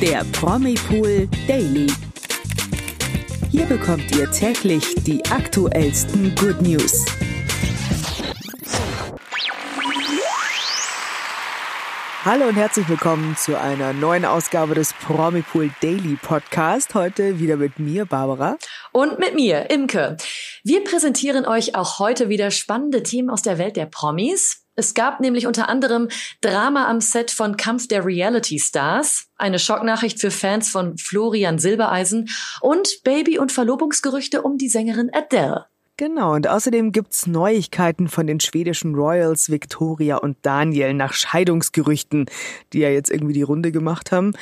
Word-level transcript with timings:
der 0.00 0.24
Promipool 0.30 1.28
Daily. 1.48 1.88
Hier 3.50 3.66
bekommt 3.66 4.14
ihr 4.14 4.30
täglich 4.30 4.94
die 5.04 5.24
aktuellsten 5.26 6.34
Good 6.36 6.62
News. 6.62 7.04
Hallo 12.24 12.46
und 12.46 12.54
herzlich 12.54 12.88
willkommen 12.88 13.36
zu 13.36 13.58
einer 13.58 13.92
neuen 13.92 14.24
Ausgabe 14.24 14.74
des 14.74 14.92
Promipool 14.92 15.70
Daily 15.80 16.16
Podcast. 16.20 16.94
Heute 16.94 17.40
wieder 17.40 17.56
mit 17.56 17.80
mir, 17.80 18.04
Barbara. 18.04 18.56
Und 18.92 19.18
mit 19.18 19.34
mir, 19.34 19.68
Imke. 19.70 20.16
Wir 20.64 20.82
präsentieren 20.82 21.46
euch 21.46 21.74
auch 21.74 21.98
heute 21.98 22.28
wieder 22.28 22.50
spannende 22.50 23.02
Themen 23.02 23.30
aus 23.30 23.42
der 23.42 23.58
Welt 23.58 23.76
der 23.76 23.86
Promis. 23.86 24.64
Es 24.74 24.94
gab 24.94 25.20
nämlich 25.20 25.46
unter 25.46 25.68
anderem 25.68 26.08
Drama 26.40 26.88
am 26.88 27.00
Set 27.00 27.30
von 27.30 27.56
Kampf 27.56 27.88
der 27.88 28.04
Reality 28.04 28.58
Stars, 28.58 29.26
eine 29.36 29.58
Schocknachricht 29.58 30.20
für 30.20 30.30
Fans 30.30 30.68
von 30.68 30.96
Florian 30.98 31.58
Silbereisen 31.58 32.28
und 32.60 33.00
Baby- 33.02 33.38
und 33.38 33.50
Verlobungsgerüchte 33.50 34.42
um 34.42 34.56
die 34.56 34.68
Sängerin 34.68 35.10
Adele. 35.12 35.66
Genau, 35.96 36.34
und 36.34 36.46
außerdem 36.46 36.92
gibt's 36.92 37.26
Neuigkeiten 37.26 38.06
von 38.06 38.28
den 38.28 38.38
schwedischen 38.38 38.94
Royals 38.94 39.50
Victoria 39.50 40.18
und 40.18 40.36
Daniel 40.42 40.94
nach 40.94 41.12
Scheidungsgerüchten, 41.12 42.26
die 42.72 42.78
ja 42.78 42.88
jetzt 42.88 43.10
irgendwie 43.10 43.32
die 43.32 43.42
Runde 43.42 43.72
gemacht 43.72 44.12
haben. 44.12 44.32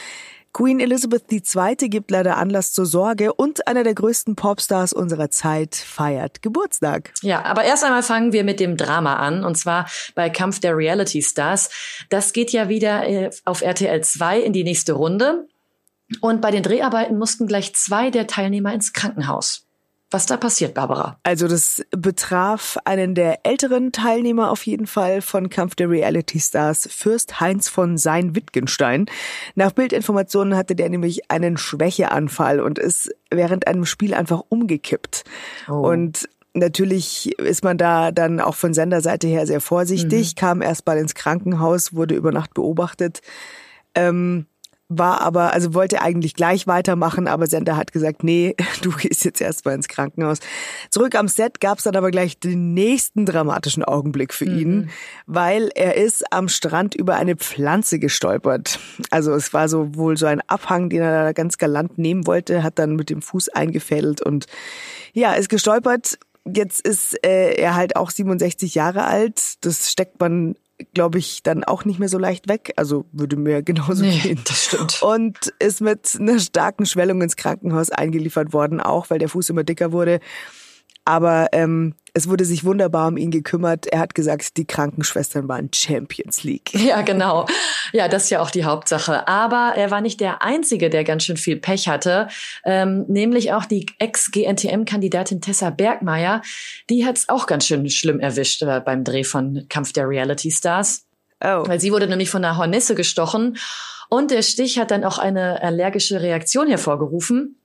Queen 0.56 0.80
Elizabeth 0.80 1.30
II. 1.30 1.77
gibt 1.91 2.10
leider 2.10 2.38
Anlass 2.38 2.73
zur 2.73 2.87
Sorge 2.87 3.34
und 3.34 3.69
einer 3.69 3.84
der 3.84 3.95
größten 3.95 4.37
Popstars 4.37 4.95
unserer 4.95 5.28
Zeit 5.28 5.74
feiert 5.74 6.41
Geburtstag. 6.41 7.12
Ja, 7.20 7.45
aber 7.45 7.64
erst 7.64 7.84
einmal 7.84 8.02
fangen 8.02 8.33
wir 8.33 8.42
mit 8.42 8.59
dem 8.59 8.78
Drama 8.78 9.16
an 9.16 9.45
und 9.45 9.59
zwar 9.59 9.87
bei 10.14 10.30
Kampf 10.30 10.59
der 10.61 10.74
Reality 10.74 11.20
Stars. 11.20 11.69
Das 12.09 12.33
geht 12.33 12.52
ja 12.52 12.70
wieder 12.70 13.06
äh, 13.06 13.30
auf 13.45 13.61
RTL 13.61 14.00
2 14.02 14.41
in 14.41 14.55
die 14.55 14.64
nächste 14.64 14.95
Runde. 14.95 15.47
Und 16.23 16.41
bei 16.41 16.50
den 16.50 16.62
Dreharbeiten 16.62 17.19
mussten 17.19 17.47
gleich 17.47 17.75
zwei 17.75 18.11
der 18.11 18.27
Teilnehmer 18.27 18.73
ins 18.73 18.95
Krankenhaus. 18.95 19.66
Was 20.10 20.26
da 20.26 20.36
passiert, 20.36 20.74
Barbara? 20.74 21.18
Also 21.24 21.48
das 21.48 21.84
betraf 21.90 22.78
einen 22.84 23.16
der 23.16 23.44
älteren 23.44 23.90
Teilnehmer 23.90 24.52
auf 24.52 24.64
jeden 24.64 24.86
Fall 24.86 25.20
von 25.20 25.50
Kampf 25.50 25.74
der 25.74 25.90
Reality 25.90 26.38
Stars, 26.38 26.88
Fürst 26.92 27.40
Heinz 27.40 27.68
von 27.68 27.98
Sein-Wittgenstein. 27.98 29.06
Nach 29.56 29.72
Bildinformationen 29.72 30.56
hatte 30.56 30.77
der 30.77 30.90
nämlich 30.90 31.30
einen 31.30 31.56
Schwächeanfall 31.56 32.60
und 32.60 32.78
ist 32.78 33.10
während 33.30 33.66
einem 33.66 33.84
Spiel 33.84 34.14
einfach 34.14 34.42
umgekippt. 34.48 35.24
Oh. 35.68 35.88
Und 35.88 36.28
Natürlich 36.58 37.38
ist 37.38 37.62
man 37.64 37.77
da 37.77 38.12
dann 38.12 38.40
auch 38.40 38.54
von 38.54 38.72
Senderseite 38.72 39.27
her 39.27 39.46
sehr 39.46 39.60
vorsichtig, 39.60 40.30
mhm. 40.30 40.40
kam 40.40 40.62
erst 40.62 40.86
mal 40.86 40.96
ins 40.96 41.14
Krankenhaus, 41.14 41.92
wurde 41.92 42.14
über 42.14 42.32
Nacht 42.32 42.54
beobachtet. 42.54 43.20
Ähm, 43.94 44.46
war 44.89 45.20
aber, 45.20 45.53
also 45.53 45.75
wollte 45.75 46.01
eigentlich 46.01 46.34
gleich 46.34 46.67
weitermachen, 46.67 47.27
aber 47.27 47.47
Sender 47.47 47.77
hat 47.77 47.92
gesagt, 47.92 48.23
nee, 48.23 48.55
du 48.83 48.91
gehst 48.92 49.25
jetzt 49.25 49.41
erstmal 49.41 49.75
ins 49.75 49.89
Krankenhaus. 49.89 50.39
Zurück 50.91 51.15
am 51.17 51.29
Set 51.29 51.61
gab's 51.61 51.83
dann 51.83 51.97
aber 51.97 52.11
gleich 52.11 52.39
den 52.39 52.75
nächsten 52.75 53.27
dramatischen 53.27 53.84
Augenblick 53.84 54.33
für 54.33 54.47
mhm. 54.47 54.59
ihn, 54.59 54.91
weil 55.27 55.70
er 55.75 55.97
ist 55.97 56.33
am 56.33 56.48
Strand 56.48 56.95
über 56.95 57.17
eine 57.17 57.37
Pflanze 57.37 57.98
gestolpert. 57.98 58.79
Also 59.11 59.33
es 59.33 59.53
war 59.53 59.69
so 59.69 59.95
wohl 59.97 60.17
so 60.17 60.27
ein 60.27 60.41
Abhang, 60.42 60.89
den 60.89 61.03
er 61.03 61.25
da 61.25 61.33
ganz 61.33 61.59
galant 61.59 61.98
nehmen 61.98 62.27
wollte, 62.27 62.62
hat 62.62 62.79
dann 62.79 62.95
mit 62.95 63.11
dem 63.11 63.23
Fuß 63.23 63.48
eingefädelt 63.48 64.23
und 64.23 64.47
ja, 65.12 65.33
ist 65.33 65.48
gestolpert. 65.48 66.19
Jetzt 66.45 66.87
ist 66.87 67.25
äh, 67.27 67.55
er 67.55 67.75
halt 67.75 67.97
auch 67.97 68.11
67 68.11 68.77
Jahre 68.77 69.05
alt. 69.05 69.55
Das 69.62 69.91
steckt 69.91 70.20
man 70.20 70.55
glaube 70.94 71.19
ich, 71.19 71.42
dann 71.42 71.64
auch 71.64 71.84
nicht 71.84 71.98
mehr 71.98 72.08
so 72.08 72.19
leicht 72.19 72.48
weg. 72.48 72.72
Also 72.77 73.06
würde 73.12 73.36
mir 73.36 73.62
genauso 73.62 74.05
nee, 74.05 74.19
gehen. 74.19 74.41
Das 74.46 74.64
stimmt. 74.64 75.02
Und 75.02 75.55
ist 75.58 75.80
mit 75.80 76.16
einer 76.18 76.38
starken 76.38 76.86
Schwellung 76.86 77.22
ins 77.22 77.36
Krankenhaus 77.36 77.91
eingeliefert 77.91 78.52
worden, 78.52 78.80
auch 78.80 79.10
weil 79.10 79.18
der 79.18 79.28
Fuß 79.28 79.50
immer 79.50 79.64
dicker 79.64 79.92
wurde. 79.92 80.20
Aber 81.06 81.48
ähm, 81.52 81.94
es 82.14 82.28
wurde 82.28 82.44
sich 82.44 82.64
wunderbar 82.64 83.08
um 83.08 83.17
ihn 83.17 83.30
gekümmert. 83.30 83.86
Er 83.86 84.00
hat 84.00 84.14
gesagt, 84.14 84.56
die 84.56 84.64
Krankenschwestern 84.64 85.48
waren 85.48 85.70
Champions 85.72 86.42
League. 86.42 86.72
Ja, 86.86 87.02
genau. 87.02 87.46
Ja, 87.92 88.08
das 88.08 88.24
ist 88.24 88.30
ja 88.30 88.40
auch 88.40 88.50
die 88.50 88.64
Hauptsache. 88.64 89.27
Aber 89.28 89.74
er 89.77 89.90
war 89.90 90.00
nicht 90.00 90.20
der 90.20 90.42
Einzige, 90.42 90.90
der 90.90 91.05
ganz 91.05 91.24
schön 91.24 91.36
viel 91.36 91.56
Pech 91.56 91.89
hatte. 91.89 92.28
Ähm, 92.64 93.05
nämlich 93.08 93.52
auch 93.52 93.64
die 93.64 93.86
Ex-GNTM-Kandidatin 93.98 95.40
Tessa 95.40 95.70
Bergmeier. 95.70 96.42
Die 96.90 97.06
hat 97.06 97.18
es 97.18 97.28
auch 97.28 97.46
ganz 97.46 97.66
schön 97.66 97.89
schlimm 97.89 98.18
erwischt 98.18 98.62
äh, 98.62 98.80
beim 98.84 99.05
Dreh 99.05 99.24
von 99.24 99.66
Kampf 99.68 99.92
der 99.92 100.08
Reality 100.08 100.50
Stars. 100.50 101.06
Oh. 101.40 101.68
Weil 101.68 101.80
sie 101.80 101.92
wurde 101.92 102.08
nämlich 102.08 102.30
von 102.30 102.45
einer 102.45 102.56
Hornisse 102.56 102.95
gestochen. 102.95 103.58
Und 104.08 104.30
der 104.30 104.42
Stich 104.42 104.78
hat 104.78 104.90
dann 104.90 105.05
auch 105.05 105.18
eine 105.18 105.62
allergische 105.62 106.20
Reaktion 106.20 106.66
hervorgerufen. 106.68 107.56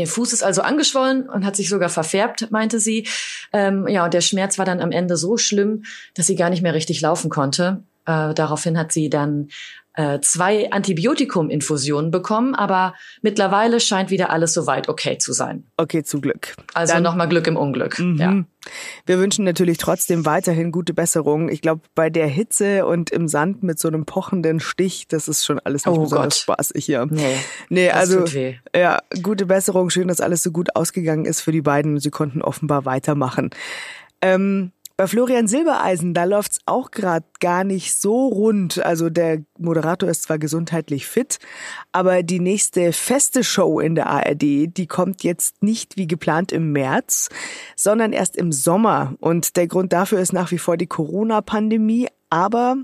Ihr 0.00 0.06
Fuß 0.06 0.32
ist 0.32 0.42
also 0.42 0.62
angeschwollen 0.62 1.28
und 1.28 1.44
hat 1.44 1.56
sich 1.56 1.68
sogar 1.68 1.90
verfärbt, 1.90 2.50
meinte 2.50 2.80
sie. 2.80 3.06
Ähm, 3.52 3.86
ja, 3.86 4.06
und 4.06 4.14
der 4.14 4.22
Schmerz 4.22 4.56
war 4.56 4.64
dann 4.64 4.80
am 4.80 4.92
Ende 4.92 5.18
so 5.18 5.36
schlimm, 5.36 5.84
dass 6.14 6.26
sie 6.26 6.36
gar 6.36 6.48
nicht 6.48 6.62
mehr 6.62 6.72
richtig 6.72 7.02
laufen 7.02 7.28
konnte. 7.28 7.82
Äh, 8.06 8.32
daraufhin 8.32 8.78
hat 8.78 8.92
sie 8.92 9.10
dann 9.10 9.48
äh, 9.94 10.20
zwei 10.20 10.70
Antibiotikum-Infusionen 10.70 12.10
bekommen, 12.10 12.54
aber 12.54 12.94
mittlerweile 13.22 13.80
scheint 13.80 14.10
wieder 14.10 14.30
alles 14.30 14.54
soweit 14.54 14.88
okay 14.88 15.18
zu 15.18 15.32
sein. 15.32 15.64
Okay, 15.76 16.04
zu 16.04 16.20
Glück. 16.20 16.54
Also 16.74 17.00
nochmal 17.00 17.28
Glück 17.28 17.46
im 17.48 17.56
Unglück. 17.56 17.98
Mhm. 17.98 18.16
Ja. 18.16 18.44
Wir 19.06 19.18
wünschen 19.18 19.44
natürlich 19.44 19.78
trotzdem 19.78 20.26
weiterhin 20.26 20.70
gute 20.70 20.94
Besserung. 20.94 21.48
Ich 21.48 21.60
glaube, 21.60 21.82
bei 21.94 22.08
der 22.08 22.26
Hitze 22.28 22.86
und 22.86 23.10
im 23.10 23.26
Sand 23.26 23.62
mit 23.62 23.78
so 23.78 23.88
einem 23.88 24.04
pochenden 24.04 24.60
Stich, 24.60 25.08
das 25.08 25.28
ist 25.28 25.44
schon 25.44 25.58
alles 25.58 25.86
nicht 25.86 25.96
oh 25.96 26.02
besonders 26.02 26.46
Gott. 26.46 26.56
spaßig 26.58 26.84
hier. 26.84 27.06
Nee, 27.10 27.36
nee 27.68 27.90
also 27.90 28.24
ja, 28.74 28.98
gute 29.22 29.46
Besserung. 29.46 29.90
Schön, 29.90 30.08
dass 30.08 30.20
alles 30.20 30.42
so 30.42 30.52
gut 30.52 30.76
ausgegangen 30.76 31.24
ist 31.24 31.40
für 31.40 31.52
die 31.52 31.62
beiden. 31.62 31.98
Sie 31.98 32.10
konnten 32.10 32.42
offenbar 32.42 32.84
weitermachen. 32.84 33.50
Ähm, 34.22 34.72
bei 35.00 35.06
Florian 35.06 35.48
Silbereisen, 35.48 36.12
da 36.12 36.24
läuft's 36.24 36.58
auch 36.66 36.90
gerade 36.90 37.24
gar 37.40 37.64
nicht 37.64 37.98
so 37.98 38.26
rund. 38.26 38.84
Also 38.84 39.08
der 39.08 39.42
Moderator 39.56 40.10
ist 40.10 40.24
zwar 40.24 40.38
gesundheitlich 40.38 41.06
fit, 41.06 41.38
aber 41.90 42.22
die 42.22 42.38
nächste 42.38 42.92
feste 42.92 43.42
Show 43.42 43.80
in 43.80 43.94
der 43.94 44.08
ARD, 44.08 44.42
die 44.42 44.86
kommt 44.86 45.24
jetzt 45.24 45.62
nicht 45.62 45.96
wie 45.96 46.06
geplant 46.06 46.52
im 46.52 46.72
März, 46.72 47.30
sondern 47.76 48.12
erst 48.12 48.36
im 48.36 48.52
Sommer. 48.52 49.14
Und 49.20 49.56
der 49.56 49.68
Grund 49.68 49.94
dafür 49.94 50.20
ist 50.20 50.34
nach 50.34 50.50
wie 50.50 50.58
vor 50.58 50.76
die 50.76 50.86
Corona-Pandemie. 50.86 52.08
Aber 52.28 52.76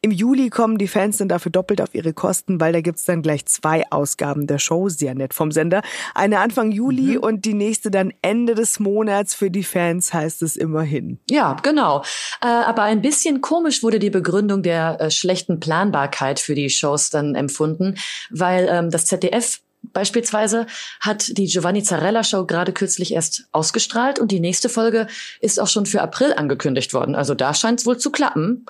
im 0.00 0.10
Juli 0.10 0.50
kommen 0.50 0.78
die 0.78 0.88
Fans 0.88 1.18
dann 1.18 1.28
dafür 1.28 1.52
doppelt 1.52 1.80
auf 1.80 1.94
ihre 1.94 2.12
Kosten, 2.12 2.60
weil 2.60 2.72
da 2.72 2.80
gibt's 2.80 3.04
dann 3.04 3.22
gleich 3.22 3.46
zwei 3.46 3.84
Ausgaben 3.90 4.46
der 4.46 4.58
Show, 4.58 4.88
sehr 4.88 5.14
nett 5.14 5.34
vom 5.34 5.50
Sender. 5.50 5.82
Eine 6.14 6.40
Anfang 6.40 6.72
Juli 6.72 7.16
mhm. 7.16 7.22
und 7.22 7.44
die 7.44 7.54
nächste 7.54 7.90
dann 7.90 8.12
Ende 8.22 8.54
des 8.54 8.80
Monats. 8.80 9.34
Für 9.34 9.50
die 9.50 9.64
Fans 9.64 10.12
heißt 10.12 10.42
es 10.42 10.56
immerhin. 10.56 11.18
Ja, 11.28 11.56
genau. 11.62 12.02
Äh, 12.42 12.46
aber 12.46 12.82
ein 12.82 13.02
bisschen 13.02 13.40
komisch 13.40 13.82
wurde 13.82 13.98
die 13.98 14.10
Begründung 14.10 14.62
der 14.62 15.00
äh, 15.00 15.10
schlechten 15.10 15.60
Planbarkeit 15.60 16.40
für 16.40 16.54
die 16.54 16.70
Shows 16.70 17.10
dann 17.10 17.34
empfunden, 17.34 17.96
weil 18.30 18.68
ähm, 18.70 18.90
das 18.90 19.06
ZDF 19.06 19.60
Beispielsweise 19.92 20.66
hat 21.00 21.36
die 21.36 21.46
Giovanni 21.46 21.82
Zarella 21.82 22.24
Show 22.24 22.46
gerade 22.46 22.72
kürzlich 22.72 23.12
erst 23.12 23.44
ausgestrahlt 23.52 24.18
und 24.18 24.32
die 24.32 24.40
nächste 24.40 24.68
Folge 24.68 25.08
ist 25.40 25.60
auch 25.60 25.68
schon 25.68 25.84
für 25.86 26.00
April 26.00 26.32
angekündigt 26.32 26.94
worden. 26.94 27.14
Also 27.14 27.34
da 27.34 27.52
scheint 27.52 27.80
es 27.80 27.86
wohl 27.86 27.98
zu 27.98 28.10
klappen. 28.10 28.64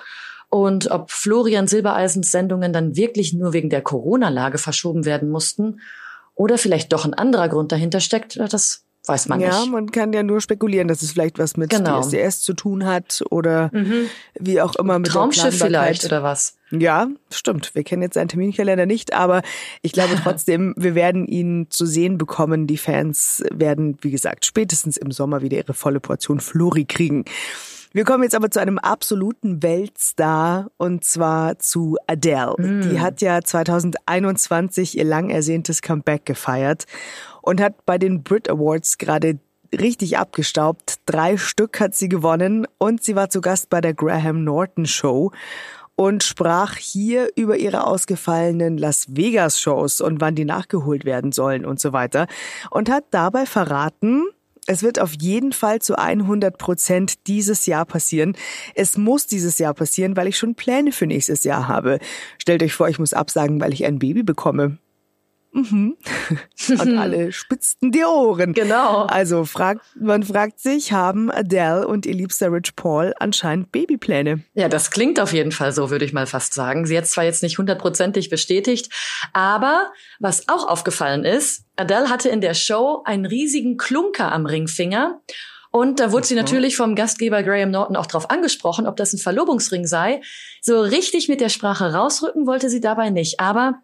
Und 0.55 0.89
ob 0.89 1.11
Florian 1.11 1.67
Silbereisens 1.67 2.31
Sendungen 2.31 2.71
dann 2.71 2.95
wirklich 2.95 3.33
nur 3.33 3.51
wegen 3.51 3.69
der 3.69 3.81
Corona-Lage 3.81 4.57
verschoben 4.57 5.03
werden 5.03 5.29
mussten 5.29 5.81
oder 6.33 6.57
vielleicht 6.57 6.93
doch 6.93 7.03
ein 7.03 7.13
anderer 7.13 7.49
Grund 7.49 7.73
dahinter 7.73 7.99
steckt, 7.99 8.39
das 8.39 8.85
weiß 9.05 9.27
man 9.27 9.41
ja, 9.41 9.49
nicht. 9.49 9.65
Ja, 9.65 9.69
man 9.69 9.91
kann 9.91 10.13
ja 10.13 10.23
nur 10.23 10.39
spekulieren, 10.39 10.87
dass 10.87 11.01
es 11.01 11.11
vielleicht 11.11 11.39
was 11.39 11.57
mit 11.57 11.71
genau. 11.71 11.99
DSDS 11.99 12.39
zu 12.39 12.53
tun 12.53 12.85
hat 12.85 13.21
oder 13.31 13.69
mhm. 13.73 14.05
wie 14.39 14.61
auch 14.61 14.77
immer 14.77 14.97
mit 14.97 15.11
Traumschiff 15.11 15.57
vielleicht 15.57 16.05
oder 16.05 16.23
was. 16.23 16.55
Ja, 16.71 17.09
stimmt. 17.29 17.75
Wir 17.75 17.83
kennen 17.83 18.03
jetzt 18.03 18.13
seinen 18.13 18.29
Terminkalender 18.29 18.85
nicht, 18.85 19.11
aber 19.11 19.41
ich 19.81 19.91
glaube 19.91 20.15
trotzdem, 20.23 20.73
wir 20.77 20.95
werden 20.95 21.27
ihn 21.27 21.67
zu 21.69 21.85
sehen 21.85 22.17
bekommen. 22.17 22.65
Die 22.65 22.77
Fans 22.77 23.43
werden, 23.51 23.97
wie 23.99 24.11
gesagt, 24.11 24.45
spätestens 24.45 24.95
im 24.95 25.11
Sommer 25.11 25.41
wieder 25.41 25.57
ihre 25.57 25.73
volle 25.73 25.99
Portion 25.99 26.39
Flori 26.39 26.85
kriegen. 26.85 27.25
Wir 27.95 28.03
kommen 28.03 28.23
jetzt 28.23 28.35
aber 28.35 28.51
zu 28.51 28.59
einem 28.59 28.77
absoluten 28.77 29.63
Weltstar 29.63 30.69
und 30.75 31.05
zwar 31.05 31.59
zu 31.59 31.95
Adele. 32.07 32.55
Mm. 32.57 32.81
Die 32.81 32.99
hat 32.99 33.21
ja 33.21 33.41
2021 33.41 34.97
ihr 34.97 35.05
lang 35.05 35.29
ersehntes 35.29 35.81
Comeback 35.81 36.25
gefeiert 36.25 36.87
und 37.41 37.61
hat 37.61 37.85
bei 37.85 37.97
den 37.97 38.21
Brit 38.21 38.49
Awards 38.49 38.97
gerade 38.97 39.39
richtig 39.73 40.17
abgestaubt. 40.17 40.95
Drei 41.05 41.37
Stück 41.37 41.79
hat 41.79 41.95
sie 41.95 42.09
gewonnen 42.09 42.67
und 42.79 43.01
sie 43.01 43.15
war 43.15 43.29
zu 43.29 43.39
Gast 43.39 43.69
bei 43.69 43.79
der 43.79 43.93
Graham 43.93 44.43
Norton 44.43 44.85
Show 44.85 45.31
und 45.95 46.21
sprach 46.21 46.75
hier 46.75 47.29
über 47.37 47.55
ihre 47.55 47.87
ausgefallenen 47.87 48.77
Las 48.77 49.15
Vegas 49.15 49.61
Shows 49.61 50.01
und 50.01 50.19
wann 50.19 50.35
die 50.35 50.43
nachgeholt 50.43 51.05
werden 51.05 51.31
sollen 51.31 51.65
und 51.65 51.79
so 51.79 51.93
weiter 51.93 52.27
und 52.71 52.89
hat 52.89 53.05
dabei 53.11 53.45
verraten, 53.45 54.25
es 54.67 54.83
wird 54.83 54.99
auf 54.99 55.13
jeden 55.19 55.51
Fall 55.51 55.81
zu 55.81 55.97
100 55.97 56.57
Prozent 56.57 57.27
dieses 57.27 57.65
Jahr 57.65 57.85
passieren. 57.85 58.35
Es 58.73 58.97
muss 58.97 59.27
dieses 59.27 59.59
Jahr 59.59 59.73
passieren, 59.73 60.15
weil 60.15 60.27
ich 60.27 60.37
schon 60.37 60.55
Pläne 60.55 60.91
für 60.91 61.07
nächstes 61.07 61.43
Jahr 61.43 61.67
habe. 61.67 61.99
Stellt 62.37 62.63
euch 62.63 62.73
vor, 62.73 62.89
ich 62.89 62.99
muss 62.99 63.13
absagen, 63.13 63.61
weil 63.61 63.73
ich 63.73 63.85
ein 63.85 63.99
Baby 63.99 64.23
bekomme. 64.23 64.77
Mhm. 65.55 65.95
Und 66.69 66.97
alle 66.97 67.31
spitzten 67.31 67.93
die 67.93 68.03
Ohren. 68.03 68.51
Genau. 68.53 69.03
Also 69.03 69.45
fragt, 69.45 69.81
man 69.95 70.23
fragt 70.23 70.59
sich, 70.59 70.91
haben 70.91 71.31
Adele 71.31 71.87
und 71.87 72.05
ihr 72.05 72.13
liebster 72.13 72.51
Rich 72.51 72.75
Paul 72.75 73.13
anscheinend 73.19 73.71
Babypläne? 73.71 74.41
Ja, 74.53 74.67
das 74.67 74.91
klingt 74.91 75.17
auf 75.17 75.31
jeden 75.31 75.53
Fall 75.53 75.71
so, 75.71 75.89
würde 75.89 76.03
ich 76.03 76.11
mal 76.11 76.27
fast 76.27 76.53
sagen. 76.53 76.85
Sie 76.85 76.97
hat 76.97 77.07
zwar 77.07 77.23
jetzt 77.23 77.41
nicht 77.41 77.57
hundertprozentig 77.57 78.29
bestätigt, 78.29 78.91
aber 79.31 79.91
was 80.19 80.49
auch 80.49 80.67
aufgefallen 80.67 81.23
ist, 81.23 81.63
Adele 81.77 82.09
hatte 82.09 82.27
in 82.27 82.41
der 82.41 82.53
Show 82.53 83.03
einen 83.05 83.25
riesigen 83.25 83.77
Klunker 83.77 84.33
am 84.33 84.45
Ringfinger. 84.45 85.21
Und 85.71 86.01
da 86.01 86.11
wurde 86.11 86.27
sie 86.27 86.35
natürlich 86.35 86.75
vom 86.75 86.95
Gastgeber 86.95 87.43
Graham 87.43 87.71
Norton 87.71 87.95
auch 87.95 88.07
darauf 88.07 88.29
angesprochen, 88.29 88.87
ob 88.87 88.97
das 88.97 89.13
ein 89.13 89.19
Verlobungsring 89.19 89.85
sei. 89.87 90.21
So 90.61 90.81
richtig 90.81 91.29
mit 91.29 91.39
der 91.39 91.49
Sprache 91.49 91.93
rausrücken 91.93 92.45
wollte 92.45 92.69
sie 92.69 92.81
dabei 92.81 93.09
nicht. 93.09 93.39
Aber 93.39 93.75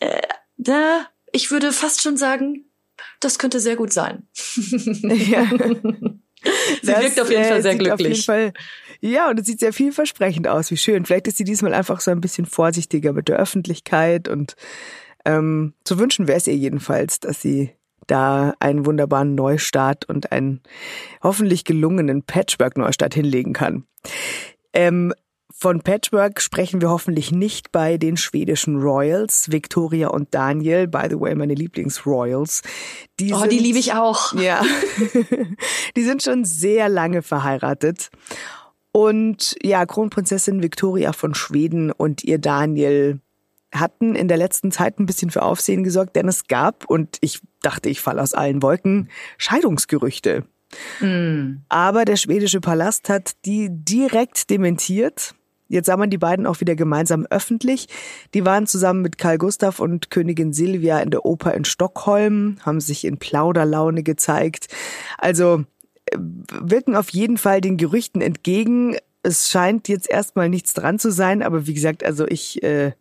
äh, 0.00 0.20
da, 0.56 1.06
ich 1.32 1.50
würde 1.50 1.72
fast 1.72 2.02
schon 2.02 2.16
sagen, 2.16 2.66
das 3.20 3.38
könnte 3.38 3.60
sehr 3.60 3.76
gut 3.76 3.92
sein. 3.92 4.28
Ja. 4.44 5.48
sie 6.82 6.90
das, 6.90 7.02
wirkt 7.02 7.20
auf 7.20 7.30
jeden 7.30 7.44
Fall 7.44 7.62
sehr 7.62 7.76
glücklich. 7.76 8.26
Fall, 8.26 8.52
ja, 9.00 9.30
und 9.30 9.38
es 9.38 9.46
sieht 9.46 9.60
sehr 9.60 9.72
vielversprechend 9.72 10.48
aus. 10.48 10.72
Wie 10.72 10.76
schön. 10.76 11.04
Vielleicht 11.04 11.28
ist 11.28 11.36
sie 11.36 11.44
diesmal 11.44 11.72
einfach 11.72 12.00
so 12.00 12.10
ein 12.10 12.20
bisschen 12.20 12.46
vorsichtiger 12.46 13.12
mit 13.12 13.28
der 13.28 13.36
Öffentlichkeit 13.36 14.26
und 14.26 14.56
ähm, 15.24 15.74
zu 15.84 15.98
wünschen 16.00 16.26
wäre 16.26 16.38
es 16.38 16.48
ihr 16.48 16.56
jedenfalls, 16.56 17.20
dass 17.20 17.40
sie 17.40 17.70
da 18.06 18.54
einen 18.58 18.84
wunderbaren 18.86 19.34
Neustart 19.34 20.08
und 20.08 20.32
einen 20.32 20.60
hoffentlich 21.22 21.64
gelungenen 21.64 22.24
Patchwork-Neustart 22.24 23.14
hinlegen 23.14 23.52
kann. 23.52 23.84
Ähm, 24.72 25.14
von 25.62 25.80
Patchwork 25.80 26.40
sprechen 26.40 26.80
wir 26.80 26.90
hoffentlich 26.90 27.30
nicht 27.30 27.70
bei 27.70 27.96
den 27.96 28.16
schwedischen 28.16 28.82
Royals, 28.82 29.52
Victoria 29.52 30.08
und 30.08 30.34
Daniel, 30.34 30.88
by 30.88 31.04
the 31.08 31.20
way, 31.20 31.36
meine 31.36 31.54
Lieblings-Royals. 31.54 32.62
Die 33.20 33.32
oh, 33.32 33.38
sind, 33.38 33.52
die 33.52 33.60
liebe 33.60 33.78
ich 33.78 33.92
auch. 33.92 34.32
Ja. 34.32 34.60
die 35.96 36.02
sind 36.02 36.24
schon 36.24 36.44
sehr 36.44 36.88
lange 36.88 37.22
verheiratet. 37.22 38.10
Und 38.90 39.54
ja, 39.62 39.86
Kronprinzessin 39.86 40.64
Victoria 40.64 41.12
von 41.12 41.32
Schweden 41.32 41.92
und 41.92 42.24
ihr 42.24 42.38
Daniel 42.38 43.20
hatten 43.72 44.16
in 44.16 44.26
der 44.26 44.38
letzten 44.38 44.72
Zeit 44.72 44.98
ein 44.98 45.06
bisschen 45.06 45.30
für 45.30 45.42
Aufsehen 45.42 45.84
gesorgt, 45.84 46.16
denn 46.16 46.26
es 46.26 46.48
gab, 46.48 46.86
und 46.86 47.18
ich 47.20 47.40
dachte, 47.60 47.88
ich 47.88 48.00
falle 48.00 48.20
aus 48.20 48.34
allen 48.34 48.62
Wolken, 48.62 49.10
Scheidungsgerüchte. 49.38 50.44
Mm. 50.98 51.58
Aber 51.68 52.04
der 52.04 52.16
schwedische 52.16 52.60
Palast 52.60 53.08
hat 53.08 53.36
die 53.44 53.68
direkt 53.70 54.50
dementiert 54.50 55.36
Jetzt 55.72 55.86
sah 55.86 55.96
man 55.96 56.10
die 56.10 56.18
beiden 56.18 56.46
auch 56.46 56.60
wieder 56.60 56.76
gemeinsam 56.76 57.26
öffentlich. 57.30 57.88
Die 58.34 58.44
waren 58.44 58.66
zusammen 58.66 59.00
mit 59.00 59.16
Karl 59.16 59.38
Gustav 59.38 59.80
und 59.80 60.10
Königin 60.10 60.52
Silvia 60.52 61.00
in 61.00 61.10
der 61.10 61.24
Oper 61.24 61.54
in 61.54 61.64
Stockholm, 61.64 62.58
haben 62.60 62.80
sich 62.80 63.06
in 63.06 63.16
Plauderlaune 63.16 64.02
gezeigt. 64.02 64.68
Also 65.16 65.64
äh, 66.04 66.18
wirken 66.18 66.94
auf 66.94 67.08
jeden 67.08 67.38
Fall 67.38 67.62
den 67.62 67.78
Gerüchten 67.78 68.20
entgegen. 68.20 68.98
Es 69.22 69.48
scheint 69.48 69.88
jetzt 69.88 70.10
erstmal 70.10 70.50
nichts 70.50 70.74
dran 70.74 70.98
zu 70.98 71.10
sein, 71.10 71.42
aber 71.42 71.66
wie 71.66 71.72
gesagt, 71.72 72.04
also 72.04 72.26
ich 72.28 72.62
äh, 72.62 72.92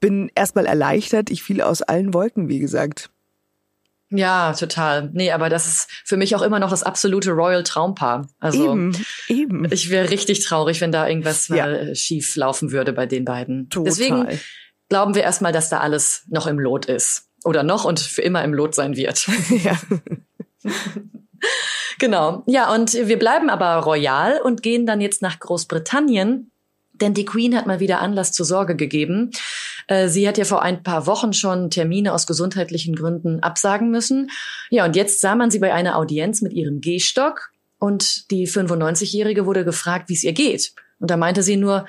bin 0.00 0.28
erstmal 0.34 0.66
erleichtert. 0.66 1.30
Ich 1.30 1.44
fiel 1.44 1.60
aus 1.60 1.82
allen 1.82 2.12
Wolken, 2.12 2.48
wie 2.48 2.58
gesagt. 2.58 3.10
Ja, 4.10 4.52
total. 4.54 5.10
Nee, 5.12 5.30
aber 5.30 5.48
das 5.48 5.66
ist 5.66 5.88
für 6.04 6.16
mich 6.16 6.34
auch 6.34 6.42
immer 6.42 6.58
noch 6.58 6.70
das 6.70 6.82
absolute 6.82 7.30
Royal 7.30 7.62
Traumpaar. 7.62 8.28
Also 8.40 8.64
eben, 8.64 9.06
eben. 9.28 9.72
ich 9.72 9.88
wäre 9.88 10.10
richtig 10.10 10.44
traurig, 10.44 10.80
wenn 10.80 10.90
da 10.90 11.06
irgendwas 11.06 11.48
ja. 11.48 11.66
mal 11.66 11.94
schief 11.94 12.34
laufen 12.34 12.72
würde 12.72 12.92
bei 12.92 13.06
den 13.06 13.24
beiden. 13.24 13.70
Total. 13.70 13.84
Deswegen 13.84 14.40
glauben 14.88 15.14
wir 15.14 15.22
erstmal, 15.22 15.52
dass 15.52 15.68
da 15.68 15.78
alles 15.78 16.24
noch 16.28 16.48
im 16.48 16.58
Lot 16.58 16.86
ist. 16.86 17.28
Oder 17.44 17.62
noch 17.62 17.84
und 17.84 18.00
für 18.00 18.22
immer 18.22 18.44
im 18.44 18.52
Lot 18.52 18.74
sein 18.74 18.96
wird. 18.96 19.26
Ja. 19.62 19.78
genau. 21.98 22.42
Ja, 22.46 22.72
und 22.74 22.92
wir 22.92 23.18
bleiben 23.18 23.48
aber 23.48 23.76
royal 23.76 24.40
und 24.42 24.62
gehen 24.62 24.84
dann 24.84 25.00
jetzt 25.00 25.22
nach 25.22 25.38
Großbritannien, 25.40 26.50
denn 26.92 27.14
die 27.14 27.24
Queen 27.24 27.56
hat 27.56 27.66
mal 27.66 27.80
wieder 27.80 28.00
Anlass 28.00 28.32
zur 28.32 28.44
Sorge 28.44 28.76
gegeben. 28.76 29.30
Äh, 29.90 30.08
sie 30.08 30.26
hat 30.28 30.38
ja 30.38 30.44
vor 30.44 30.62
ein 30.62 30.82
paar 30.82 31.06
Wochen 31.06 31.32
schon 31.32 31.68
Termine 31.68 32.14
aus 32.14 32.26
gesundheitlichen 32.26 32.94
Gründen 32.94 33.40
absagen 33.40 33.90
müssen. 33.90 34.30
Ja, 34.70 34.84
und 34.84 34.94
jetzt 34.94 35.20
sah 35.20 35.34
man 35.34 35.50
sie 35.50 35.58
bei 35.58 35.74
einer 35.74 35.98
Audienz 35.98 36.40
mit 36.42 36.52
ihrem 36.52 36.80
Gehstock 36.80 37.50
und 37.78 38.30
die 38.30 38.46
95-Jährige 38.46 39.46
wurde 39.46 39.64
gefragt, 39.64 40.08
wie 40.08 40.14
es 40.14 40.22
ihr 40.22 40.32
geht. 40.32 40.72
Und 41.00 41.10
da 41.10 41.16
meinte 41.16 41.42
sie 41.42 41.56
nur, 41.56 41.86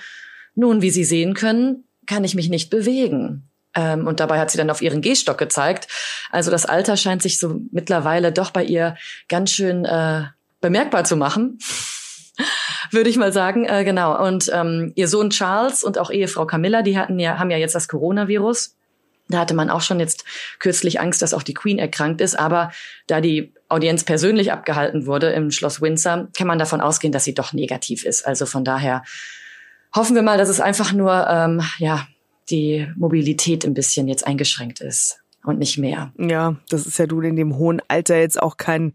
nun, 0.55 0.81
wie 0.81 0.89
Sie 0.89 1.03
sehen 1.03 1.33
können, 1.33 1.83
kann 2.07 2.23
ich 2.23 2.33
mich 2.33 2.49
nicht 2.49 2.69
bewegen. 2.71 3.43
Ähm, 3.75 4.07
und 4.07 4.19
dabei 4.19 4.39
hat 4.39 4.49
sie 4.51 4.57
dann 4.57 4.69
auf 4.69 4.81
ihren 4.81 5.01
Gehstock 5.01 5.37
gezeigt. 5.37 5.87
Also 6.31 6.49
das 6.49 6.65
Alter 6.65 6.97
scheint 6.97 7.21
sich 7.21 7.39
so 7.39 7.61
mittlerweile 7.71 8.31
doch 8.31 8.49
bei 8.49 8.63
ihr 8.63 8.95
ganz 9.29 9.51
schön 9.51 9.85
äh, 9.85 10.23
bemerkbar 10.59 11.03
zu 11.03 11.15
machen 11.15 11.59
würde 12.91 13.09
ich 13.09 13.17
mal 13.17 13.33
sagen. 13.33 13.65
Äh, 13.65 13.83
genau. 13.83 14.23
Und 14.25 14.49
ähm, 14.53 14.91
ihr 14.95 15.07
Sohn 15.07 15.29
Charles 15.29 15.83
und 15.83 15.97
auch 15.97 16.11
Ehefrau 16.11 16.45
Camilla, 16.45 16.81
die 16.81 16.97
hatten 16.97 17.19
ja, 17.19 17.39
haben 17.39 17.51
ja 17.51 17.57
jetzt 17.57 17.75
das 17.75 17.87
Coronavirus. 17.87 18.75
Da 19.29 19.39
hatte 19.39 19.53
man 19.53 19.69
auch 19.69 19.81
schon 19.81 19.99
jetzt 19.99 20.25
kürzlich 20.59 20.99
Angst, 20.99 21.21
dass 21.21 21.33
auch 21.33 21.43
die 21.43 21.53
Queen 21.53 21.79
erkrankt 21.79 22.21
ist. 22.21 22.37
Aber 22.37 22.71
da 23.07 23.21
die 23.21 23.53
Audienz 23.69 24.03
persönlich 24.03 24.51
abgehalten 24.51 25.05
wurde 25.05 25.31
im 25.31 25.51
Schloss 25.51 25.81
Windsor, 25.81 26.27
kann 26.35 26.47
man 26.47 26.59
davon 26.59 26.81
ausgehen, 26.81 27.13
dass 27.13 27.23
sie 27.23 27.33
doch 27.33 27.53
negativ 27.53 28.05
ist. 28.05 28.27
Also 28.27 28.45
von 28.45 28.65
daher 28.65 29.03
hoffen 29.95 30.15
wir 30.15 30.21
mal, 30.21 30.37
dass 30.37 30.49
es 30.49 30.59
einfach 30.59 30.91
nur 30.93 31.27
ähm, 31.29 31.61
ja 31.77 32.07
die 32.49 32.87
Mobilität 32.97 33.65
ein 33.65 33.73
bisschen 33.73 34.07
jetzt 34.07 34.27
eingeschränkt 34.27 34.81
ist 34.81 35.19
und 35.43 35.59
nicht 35.59 35.77
mehr. 35.77 36.11
Ja, 36.17 36.57
das 36.69 36.85
ist 36.85 36.99
ja 36.99 37.07
du 37.07 37.21
in 37.21 37.35
dem 37.35 37.55
hohen 37.55 37.81
Alter 37.87 38.17
jetzt 38.17 38.41
auch 38.41 38.57
kein 38.57 38.93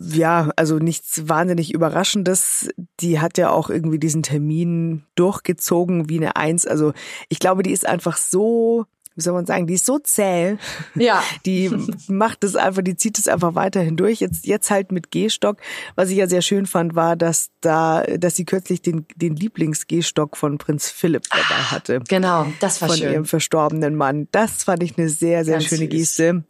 ja, 0.00 0.50
also 0.56 0.78
nichts 0.78 1.28
wahnsinnig 1.28 1.74
Überraschendes. 1.74 2.70
Die 3.00 3.20
hat 3.20 3.36
ja 3.36 3.50
auch 3.50 3.68
irgendwie 3.68 3.98
diesen 3.98 4.22
Termin 4.22 5.04
durchgezogen 5.14 6.08
wie 6.08 6.16
eine 6.16 6.36
Eins. 6.36 6.66
Also 6.66 6.94
ich 7.28 7.38
glaube, 7.38 7.62
die 7.62 7.72
ist 7.72 7.86
einfach 7.86 8.16
so, 8.16 8.86
wie 9.14 9.20
soll 9.20 9.34
man 9.34 9.44
sagen, 9.44 9.66
die 9.66 9.74
ist 9.74 9.84
so 9.84 9.98
zäh. 9.98 10.56
Ja. 10.94 11.22
Die 11.44 11.70
macht 12.08 12.44
es 12.44 12.56
einfach, 12.56 12.82
die 12.82 12.96
zieht 12.96 13.18
es 13.18 13.28
einfach 13.28 13.54
weiterhin 13.54 13.96
durch. 13.96 14.20
Jetzt, 14.20 14.46
jetzt 14.46 14.70
halt 14.70 14.92
mit 14.92 15.10
Gehstock. 15.10 15.58
Was 15.96 16.08
ich 16.08 16.16
ja 16.16 16.26
sehr 16.26 16.42
schön 16.42 16.64
fand, 16.64 16.94
war, 16.94 17.16
dass 17.16 17.50
da, 17.60 18.02
dass 18.02 18.36
sie 18.36 18.46
kürzlich 18.46 18.80
den, 18.80 19.06
den 19.16 19.36
Lieblings-Gehstock 19.36 20.36
von 20.36 20.56
Prinz 20.56 20.88
Philipp 20.88 21.24
dabei 21.28 21.44
ah, 21.50 21.70
hatte. 21.72 22.00
Genau, 22.08 22.46
das 22.60 22.80
war 22.80 22.88
von 22.88 22.96
schön. 22.96 23.06
Von 23.06 23.14
ihrem 23.14 23.24
verstorbenen 23.26 23.96
Mann. 23.96 24.28
Das 24.32 24.64
fand 24.64 24.82
ich 24.82 24.96
eine 24.96 25.10
sehr, 25.10 25.44
sehr 25.44 25.58
Ganz 25.58 25.66
schöne 25.66 25.90
süß. 25.90 25.90
Geste. 25.90 26.44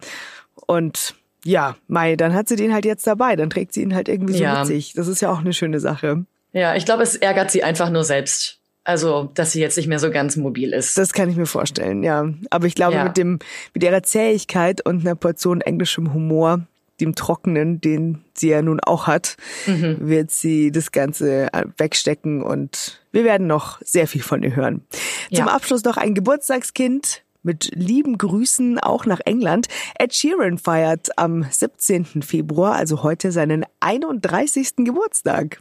Und 0.66 1.16
ja, 1.44 1.76
Mai, 1.88 2.16
dann 2.16 2.34
hat 2.34 2.48
sie 2.48 2.56
den 2.56 2.72
halt 2.72 2.84
jetzt 2.84 3.06
dabei. 3.06 3.36
Dann 3.36 3.50
trägt 3.50 3.72
sie 3.72 3.82
ihn 3.82 3.94
halt 3.94 4.08
irgendwie 4.08 4.34
so 4.34 4.42
ja. 4.42 4.58
mit 4.58 4.66
sich. 4.66 4.92
Das 4.92 5.08
ist 5.08 5.20
ja 5.20 5.30
auch 5.32 5.40
eine 5.40 5.52
schöne 5.52 5.80
Sache. 5.80 6.24
Ja, 6.52 6.74
ich 6.74 6.84
glaube, 6.84 7.02
es 7.02 7.16
ärgert 7.16 7.50
sie 7.50 7.62
einfach 7.62 7.90
nur 7.90 8.04
selbst. 8.04 8.58
Also, 8.82 9.30
dass 9.34 9.52
sie 9.52 9.60
jetzt 9.60 9.76
nicht 9.76 9.88
mehr 9.88 9.98
so 9.98 10.10
ganz 10.10 10.36
mobil 10.36 10.72
ist. 10.72 10.96
Das 10.96 11.12
kann 11.12 11.28
ich 11.28 11.36
mir 11.36 11.46
vorstellen, 11.46 12.02
ja. 12.02 12.28
Aber 12.48 12.66
ich 12.66 12.74
glaube, 12.74 12.94
ja. 12.94 13.04
mit 13.04 13.16
dem, 13.16 13.38
mit 13.74 13.84
ihrer 13.84 14.02
Zähigkeit 14.02 14.84
und 14.84 15.00
einer 15.00 15.14
Portion 15.14 15.60
englischem 15.60 16.14
Humor, 16.14 16.66
dem 16.98 17.14
Trockenen, 17.14 17.80
den 17.80 18.24
sie 18.34 18.48
ja 18.48 18.62
nun 18.62 18.80
auch 18.80 19.06
hat, 19.06 19.36
mhm. 19.66 19.96
wird 20.00 20.30
sie 20.30 20.72
das 20.72 20.92
Ganze 20.92 21.48
wegstecken 21.76 22.42
und 22.42 23.00
wir 23.12 23.24
werden 23.24 23.46
noch 23.46 23.80
sehr 23.82 24.06
viel 24.06 24.22
von 24.22 24.42
ihr 24.42 24.56
hören. 24.56 24.82
Zum 25.28 25.46
ja. 25.46 25.54
Abschluss 25.54 25.84
noch 25.84 25.96
ein 25.96 26.14
Geburtstagskind, 26.14 27.22
mit 27.42 27.70
lieben 27.74 28.18
Grüßen 28.18 28.78
auch 28.78 29.06
nach 29.06 29.20
England. 29.24 29.68
Ed 29.98 30.14
Sheeran 30.14 30.58
feiert 30.58 31.16
am 31.16 31.44
17. 31.48 32.22
Februar, 32.22 32.74
also 32.74 33.02
heute, 33.02 33.32
seinen 33.32 33.64
31. 33.80 34.76
Geburtstag. 34.78 35.60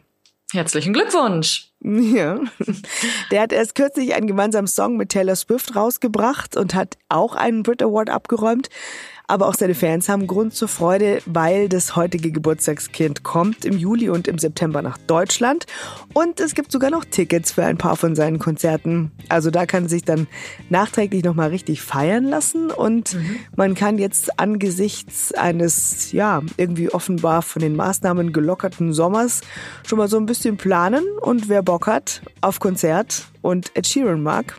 Herzlichen 0.51 0.93
Glückwunsch. 0.93 1.69
Ja. 2.09 2.39
Der 3.31 3.41
hat 3.41 3.53
erst 3.53 3.75
kürzlich 3.75 4.13
einen 4.13 4.27
gemeinsamen 4.27 4.67
Song 4.67 4.98
mit 4.98 5.09
Taylor 5.09 5.36
Swift 5.36 5.75
rausgebracht 5.75 6.57
und 6.57 6.75
hat 6.75 6.98
auch 7.07 7.36
einen 7.36 7.63
Brit 7.63 7.81
Award 7.81 8.09
abgeräumt. 8.09 8.69
Aber 9.29 9.48
auch 9.48 9.53
seine 9.53 9.75
Fans 9.75 10.09
haben 10.09 10.25
Grund 10.25 10.55
zur 10.55 10.67
Freude, 10.67 11.21
weil 11.27 11.69
das 11.69 11.95
heutige 11.95 12.31
Geburtstagskind 12.31 13.21
kommt 13.21 13.63
im 13.63 13.77
Juli 13.77 14.09
und 14.09 14.27
im 14.27 14.39
September 14.39 14.81
nach 14.81 14.98
Deutschland. 14.98 15.67
Und 16.15 16.39
es 16.39 16.55
gibt 16.55 16.71
sogar 16.71 16.89
noch 16.89 17.05
Tickets 17.05 17.51
für 17.51 17.63
ein 17.63 17.77
paar 17.77 17.95
von 17.95 18.15
seinen 18.15 18.39
Konzerten. 18.39 19.12
Also 19.29 19.51
da 19.51 19.67
kann 19.67 19.88
sich 19.88 20.03
dann 20.03 20.25
nachträglich 20.71 21.24
nochmal 21.24 21.50
richtig 21.50 21.83
feiern 21.83 22.24
lassen. 22.24 22.71
Und 22.71 23.13
mhm. 23.13 23.36
man 23.55 23.75
kann 23.75 24.00
jetzt 24.00 24.39
angesichts 24.39 25.31
eines, 25.31 26.12
ja, 26.12 26.41
irgendwie 26.57 26.89
offenbar 26.89 27.43
von 27.43 27.62
den 27.62 27.75
Maßnahmen 27.75 28.33
gelockerten 28.33 28.93
Sommers 28.93 29.41
schon 29.86 30.00
mal 30.00 30.07
so 30.07 30.17
ein 30.17 30.25
bisschen 30.25 30.57
planen. 30.57 31.05
Und 31.21 31.50
wer 31.50 31.62
Bock 31.70 31.86
hat 31.86 32.24
auf 32.42 32.60
Konzert 32.60 33.26
und 33.44 33.70
Ed 33.76 33.86
Sheeran 33.86 34.24
mag, 34.24 34.58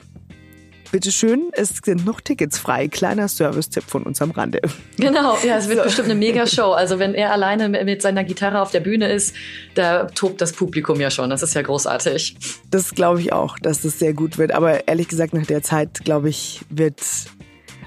bitteschön, 0.93 1.50
es 1.55 1.81
sind 1.83 2.07
noch 2.07 2.21
Tickets 2.21 2.57
frei. 2.57 2.87
Kleiner 2.87 3.26
Service-Tipp 3.26 3.83
von 3.85 4.05
uns 4.05 4.23
am 4.23 4.31
Rande. 4.31 4.61
Genau, 4.97 5.37
ja, 5.45 5.57
es 5.57 5.69
wird 5.69 5.79
so. 5.79 5.85
bestimmt 5.87 6.09
eine 6.09 6.14
Mega-Show. 6.14 6.71
Also 6.71 7.00
wenn 7.00 7.14
er 7.14 7.33
alleine 7.33 7.69
mit 7.69 8.00
seiner 8.00 8.23
Gitarre 8.23 8.61
auf 8.61 8.71
der 8.71 8.79
Bühne 8.79 9.11
ist, 9.11 9.35
da 9.75 10.05
tobt 10.05 10.40
das 10.40 10.52
Publikum 10.52 11.00
ja 11.00 11.11
schon. 11.11 11.31
Das 11.31 11.43
ist 11.43 11.52
ja 11.52 11.62
großartig. 11.62 12.37
Das 12.71 12.95
glaube 12.95 13.21
ich 13.21 13.33
auch, 13.33 13.59
dass 13.59 13.83
das 13.83 13.99
sehr 13.99 14.14
gut 14.14 14.38
wird. 14.38 14.52
Aber 14.52 14.87
ehrlich 14.87 15.09
gesagt, 15.09 15.35
nach 15.35 15.47
der 15.47 15.64
Zeit, 15.64 16.05
glaube 16.05 16.29
ich, 16.29 16.61
wird 16.71 17.00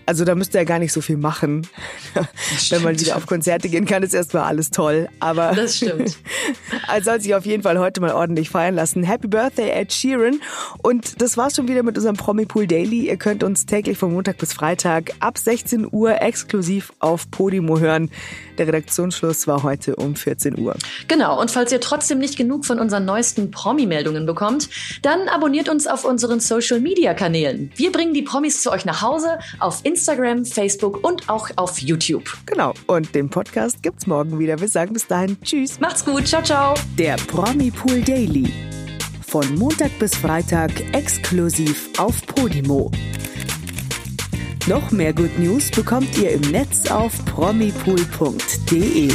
Also 0.05 0.25
da 0.25 0.35
müsste 0.35 0.57
er 0.57 0.65
gar 0.65 0.79
nicht 0.79 0.91
so 0.91 1.01
viel 1.01 1.17
machen. 1.17 1.67
Wenn 2.69 2.83
man 2.83 2.99
wieder 2.99 3.15
auf 3.15 3.25
Konzerte 3.25 3.69
gehen 3.69 3.85
kann, 3.85 4.03
ist 4.03 4.13
erstmal 4.13 4.43
alles 4.43 4.69
toll. 4.69 5.07
Aber 5.19 5.53
das 5.55 5.77
stimmt. 5.77 6.17
er 6.87 7.01
soll 7.03 7.21
sich 7.21 7.33
auf 7.35 7.45
jeden 7.45 7.63
Fall 7.63 7.79
heute 7.79 8.01
mal 8.01 8.11
ordentlich 8.11 8.49
feiern 8.49 8.75
lassen. 8.75 9.03
Happy 9.03 9.27
Birthday, 9.27 9.69
Ed 9.69 9.93
Sheeran. 9.93 10.39
Und 10.81 11.21
das 11.21 11.37
war's 11.37 11.55
schon 11.55 11.67
wieder 11.67 11.83
mit 11.83 11.97
unserem 11.97 12.17
Promi 12.17 12.45
Pool 12.45 12.67
Daily. 12.67 13.07
Ihr 13.07 13.17
könnt 13.17 13.43
uns 13.43 13.65
täglich 13.65 13.97
von 13.97 14.13
Montag 14.13 14.37
bis 14.37 14.53
Freitag 14.53 15.11
ab 15.19 15.37
16 15.37 15.87
Uhr 15.91 16.21
exklusiv 16.21 16.91
auf 16.99 17.29
Podimo 17.31 17.79
hören. 17.79 18.09
Der 18.57 18.67
Redaktionsschluss 18.67 19.47
war 19.47 19.63
heute 19.63 19.95
um 19.95 20.15
14 20.15 20.59
Uhr. 20.59 20.75
Genau. 21.07 21.39
Und 21.39 21.49
falls 21.49 21.71
ihr 21.71 21.79
trotzdem 21.79 22.19
nicht 22.19 22.37
genug 22.37 22.65
von 22.65 22.79
unseren 22.79 23.05
neuesten 23.05 23.51
Promi-Meldungen 23.51 24.25
bekommt, 24.25 24.69
dann 25.01 25.27
abonniert 25.29 25.69
uns 25.69 25.87
auf 25.87 26.05
unseren 26.05 26.39
Social-Media-Kanälen. 26.39 27.71
Wir 27.75 27.91
bringen 27.91 28.13
die 28.13 28.21
Promis 28.21 28.61
zu 28.61 28.71
euch 28.71 28.85
nach 28.85 29.01
Hause 29.01 29.39
auf 29.59 29.81
Instagram, 29.93 30.43
Facebook 30.43 31.03
und 31.03 31.29
auch 31.29 31.49
auf 31.55 31.77
YouTube. 31.77 32.23
Genau. 32.47 32.73
Und 32.87 33.13
den 33.13 33.29
Podcast 33.29 33.83
gibt's 33.83 34.07
morgen 34.07 34.39
wieder. 34.39 34.59
Wir 34.59 34.67
sagen 34.67 34.93
bis 34.93 35.05
dahin 35.05 35.39
Tschüss. 35.43 35.79
Macht's 35.79 36.03
gut. 36.03 36.27
Ciao, 36.27 36.41
ciao. 36.41 36.73
Der 36.97 37.15
Promi 37.27 37.69
Pool 37.69 38.01
Daily. 38.01 38.51
Von 39.27 39.55
Montag 39.55 39.91
bis 39.99 40.15
Freitag 40.15 40.71
exklusiv 40.93 41.89
auf 41.99 42.25
Podimo. 42.25 42.89
Noch 44.65 44.91
mehr 44.91 45.13
Good 45.13 45.37
News 45.37 45.69
bekommt 45.69 46.17
ihr 46.17 46.31
im 46.31 46.41
Netz 46.41 46.89
auf 46.89 47.13
promipool.de. 47.25 49.11